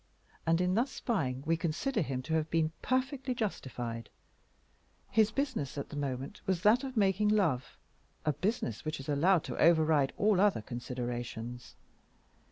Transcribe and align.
And 0.47 0.59
in 0.59 0.73
thus 0.73 0.89
spying 0.91 1.43
we 1.45 1.55
consider 1.55 2.01
him 2.01 2.23
to 2.23 2.33
have 2.33 2.49
been 2.49 2.71
perfectly 2.81 3.35
justified. 3.35 4.09
His 5.11 5.29
business 5.29 5.77
at 5.77 5.89
the 5.89 5.95
moment 5.95 6.41
was 6.47 6.63
that 6.63 6.83
of 6.83 6.97
making 6.97 7.29
love, 7.29 7.77
a 8.25 8.33
business 8.33 8.83
which 8.83 8.99
is 8.99 9.07
allowed 9.07 9.43
to 9.43 9.57
override 9.59 10.11
all 10.17 10.41
other 10.41 10.63
considerations. 10.63 11.75